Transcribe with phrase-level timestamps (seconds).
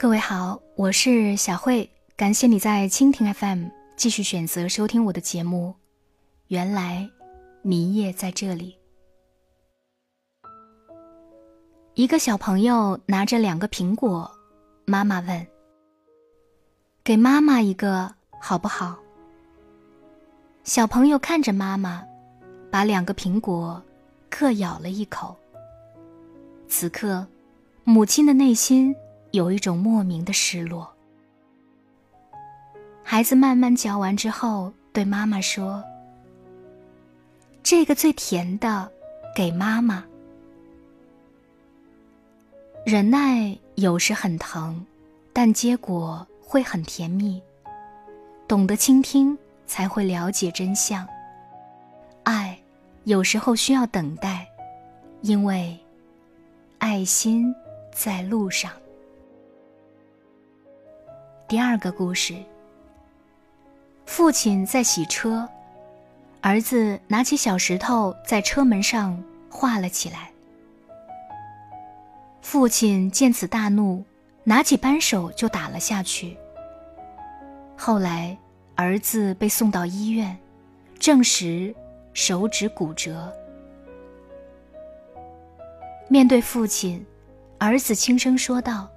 [0.00, 1.86] 各位好，我是小慧，
[2.16, 3.66] 感谢你在蜻蜓 FM
[3.96, 5.74] 继续选择收听我的节目。
[6.46, 7.06] 原来
[7.60, 8.78] 你也在这里。
[11.92, 14.30] 一个小朋友拿着两个苹果，
[14.86, 15.46] 妈妈问
[17.04, 18.96] ：“给妈妈一个好不好？”
[20.64, 22.02] 小朋友看着妈妈，
[22.70, 23.82] 把两个苹果
[24.30, 25.36] 各咬了一口。
[26.68, 27.26] 此刻，
[27.84, 28.96] 母亲的内心
[29.32, 30.90] 有一种莫名的失落。
[33.02, 35.82] 孩子慢慢嚼完之后，对妈妈说
[37.62, 38.90] ：“这个最甜的，
[39.34, 40.04] 给妈妈。”
[42.86, 44.84] 忍耐有时很疼，
[45.32, 47.42] 但结果会很甜蜜。
[48.48, 51.06] 懂得倾听，才会了解真相。
[52.24, 52.58] 爱
[53.04, 54.48] 有时候需要等待，
[55.22, 55.78] 因为。
[56.78, 57.54] 爱心
[57.92, 58.72] 在路上。
[61.50, 62.32] 第二个故事：
[64.06, 65.48] 父亲在洗车，
[66.40, 69.20] 儿子拿起小石头在车门上
[69.50, 70.30] 画了起来。
[72.40, 74.04] 父亲见此大怒，
[74.44, 76.36] 拿起扳手就打了下去。
[77.76, 78.38] 后来，
[78.76, 80.38] 儿子被送到医院，
[81.00, 81.74] 证实
[82.14, 83.28] 手指骨折。
[86.06, 87.04] 面对父亲，
[87.58, 88.88] 儿子轻声说道：“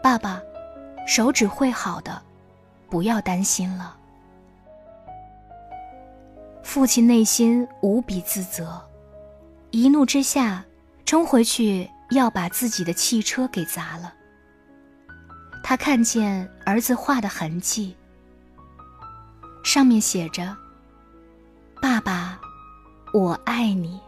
[0.00, 0.40] 爸爸，
[1.10, 2.22] 手指会好的，
[2.88, 3.96] 不要担心了。”
[6.62, 8.80] 父亲内心无比自责，
[9.72, 10.64] 一怒之下
[11.04, 14.14] 冲回去要把自己的汽车给砸了。
[15.64, 17.96] 他看见儿子画的痕迹，
[19.64, 20.56] 上面写着
[21.82, 22.40] ：“爸爸，
[23.12, 23.98] 我爱你。”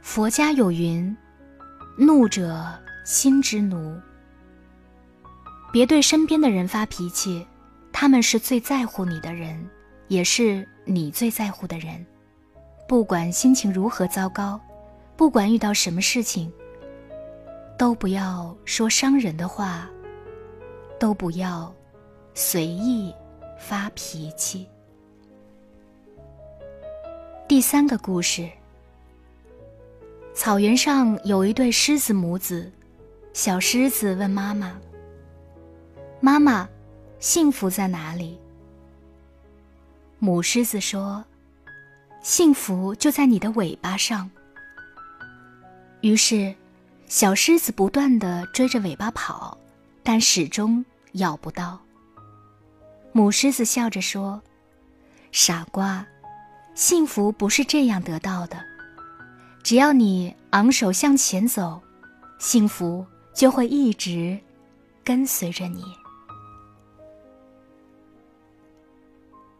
[0.00, 1.16] 佛家有云
[1.98, 2.72] ：“怒者
[3.06, 3.98] 心之奴。”
[5.72, 7.46] 别对身边的人发脾气，
[7.92, 9.68] 他们是最在乎你的人，
[10.08, 12.04] 也是你最在乎的人。
[12.88, 14.60] 不管心情如何糟糕，
[15.16, 16.52] 不管遇到什么事情，
[17.78, 19.88] 都不要说伤人的话，
[20.98, 21.72] 都不要
[22.32, 23.14] 随意
[23.58, 24.66] 发脾气。
[27.46, 28.48] 第三个故事。
[30.34, 32.70] 草原上有一对狮子母子，
[33.36, 34.80] 小狮子问妈妈
[36.20, 36.66] ：“妈妈，
[37.18, 38.40] 幸福在哪里？”
[40.18, 41.22] 母狮子说
[42.24, 44.30] ：“幸福就在你的尾巴上。”
[46.00, 46.54] 于是，
[47.08, 49.58] 小狮子不断的追着尾巴跑，
[50.02, 50.82] 但始终
[51.12, 51.78] 咬不到。
[53.12, 54.42] 母狮子笑着说
[55.30, 56.06] ：“傻瓜，
[56.74, 58.58] 幸福不是这样得到的。”
[59.62, 61.82] 只要你昂首向前走，
[62.38, 64.40] 幸福就会一直
[65.04, 65.84] 跟随着你。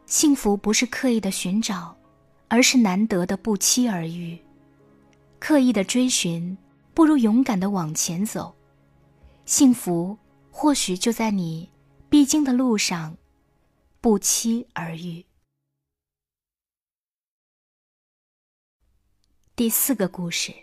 [0.07, 1.95] 幸福不是刻意的寻找，
[2.49, 4.41] 而是难得的不期而遇。
[5.39, 6.57] 刻意的追寻，
[6.95, 8.57] 不如勇敢的往前走。
[9.45, 10.17] 幸福
[10.51, 11.71] 或许就在你
[12.09, 13.15] 必经的路上，
[14.01, 15.23] 不期而遇。
[19.55, 20.55] 第四个故事，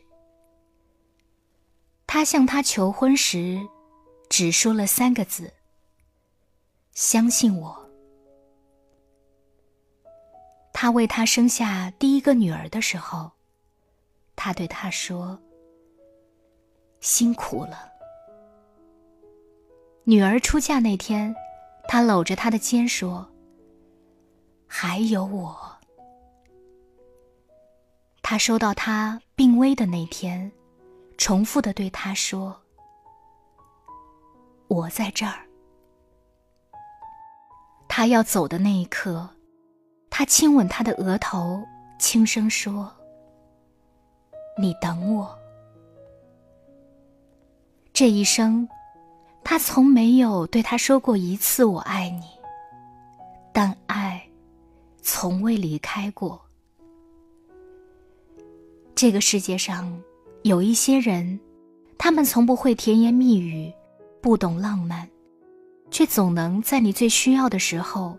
[2.13, 3.67] 他向她求婚时，
[4.29, 5.51] 只说了三个字
[6.93, 7.89] ：“相信我。”
[10.71, 13.31] 他为她生下第一个女儿的时候，
[14.35, 15.39] 他对她说
[17.01, 17.91] ：“辛苦了。”
[20.05, 21.35] 女儿出嫁那天，
[21.87, 23.27] 他搂着她的肩说
[24.69, 25.77] ：“还有我。”
[28.21, 30.51] 他收到他病危的那天，
[31.23, 32.53] 重复的对他说
[34.67, 35.47] ：“我在这儿。”
[37.87, 39.29] 他要走的那一刻，
[40.09, 41.63] 他亲吻他的额头，
[41.97, 42.93] 轻声说
[44.59, 45.33] ：“你等我。”
[47.93, 48.67] 这一生，
[49.45, 52.25] 他从没有对他说过一次“我爱你”，
[53.53, 54.21] 但爱
[55.01, 56.37] 从未离开过。
[58.93, 59.97] 这个世界上，
[60.43, 61.39] 有一些人，
[61.97, 63.71] 他们从不会甜言蜜语，
[64.21, 65.07] 不懂浪漫，
[65.89, 68.17] 却总能在你最需要的时候，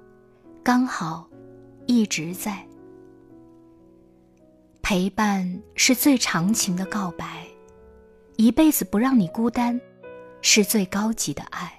[0.62, 1.28] 刚好
[1.84, 2.66] 一直在。
[4.80, 7.46] 陪伴是最长情的告白，
[8.36, 9.78] 一辈子不让你孤单，
[10.40, 11.70] 是最高级的爱。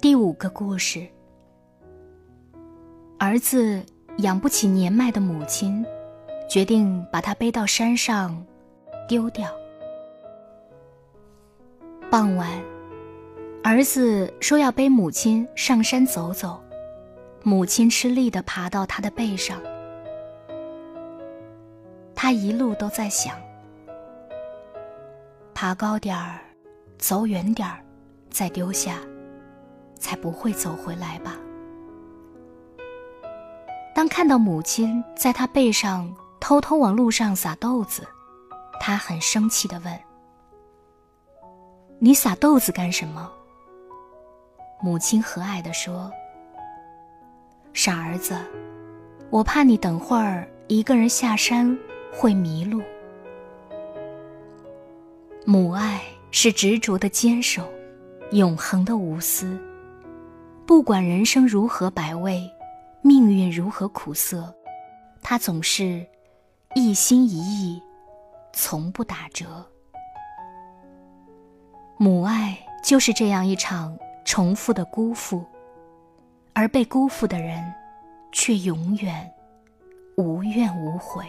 [0.00, 1.06] 第五个故事，
[3.20, 3.80] 儿子
[4.18, 5.86] 养不起年迈的母亲。
[6.52, 8.44] 决定把他背到山上，
[9.08, 9.48] 丢掉。
[12.10, 12.46] 傍晚，
[13.64, 16.62] 儿子说要背母亲上山走走，
[17.42, 19.58] 母亲吃力地爬到他的背上。
[22.14, 23.34] 他一路都在想：
[25.54, 26.38] 爬高点儿，
[26.98, 27.82] 走远点儿，
[28.28, 28.98] 再丢下，
[29.98, 31.34] 才不会走回来吧。
[33.94, 38.04] 当看到母亲在他背上偷偷往路上撒豆子，
[38.80, 39.98] 他很生气地问
[42.00, 43.30] ：“你撒豆子干什么？”
[44.82, 46.12] 母亲和蔼地说
[47.72, 48.36] ：“傻儿子，
[49.30, 51.78] 我怕你等会儿一个人下山。”
[52.12, 52.82] 会迷路。
[55.46, 57.66] 母爱是执着的坚守，
[58.32, 59.58] 永恒的无私。
[60.66, 62.42] 不管人生如何百味，
[63.00, 64.52] 命运如何苦涩，
[65.22, 66.06] 他总是
[66.74, 67.82] 一心一意，
[68.54, 69.66] 从不打折。
[71.98, 75.44] 母爱就是这样一场重复的辜负，
[76.54, 77.62] 而被辜负的人，
[78.32, 79.30] 却永远
[80.16, 81.26] 无怨无悔。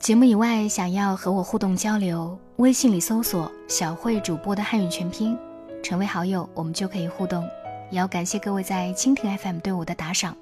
[0.00, 5.38] 节目以外，想要和我互动交流，微信里搜索“小慧主播”的汉语全拼，
[5.84, 7.48] 成为好友，我们就可以互动。
[7.92, 10.34] 也要感谢各位在蜻蜓 FM 对我的打赏，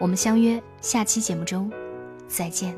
[0.00, 1.70] 我们相约下期节目中
[2.26, 2.76] 再见。